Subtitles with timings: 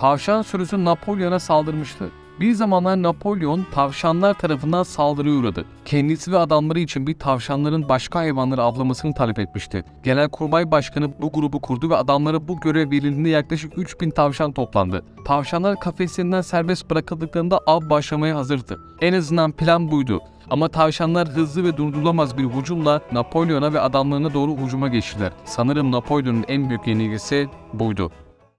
[0.00, 2.10] Tavşan sürüsü Napolyon'a saldırmıştı.
[2.40, 5.64] Bir zamanlar Napolyon tavşanlar tarafından saldırıya uğradı.
[5.84, 9.84] Kendisi ve adamları için bir tavşanların başka hayvanları avlamasını talep etmişti.
[10.02, 15.04] Genelkurmay Başkanı bu grubu kurdu ve adamlara bu görev verildiğinde yaklaşık 3000 tavşan toplandı.
[15.24, 18.80] Tavşanlar kafeslerinden serbest bırakıldıklarında av başlamaya hazırdı.
[19.00, 20.20] En azından plan buydu.
[20.50, 25.32] Ama tavşanlar hızlı ve durdurulamaz bir hücumla Napolyon'a ve adamlarına doğru hücuma geçtiler.
[25.44, 28.12] Sanırım Napolyon'un en büyük yenilgisi buydu.